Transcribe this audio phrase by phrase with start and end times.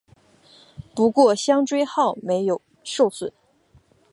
[0.95, 3.31] 不过香椎号没有受损。